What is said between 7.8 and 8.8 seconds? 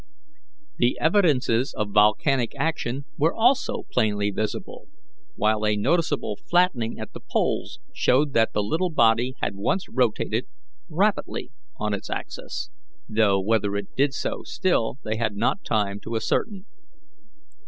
showed that the